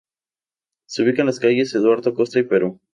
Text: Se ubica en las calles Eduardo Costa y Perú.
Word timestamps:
Se 0.89 1.03
ubica 1.03 1.21
en 1.21 1.27
las 1.27 1.39
calles 1.39 1.75
Eduardo 1.75 2.15
Costa 2.15 2.39
y 2.39 2.43
Perú. 2.43 2.79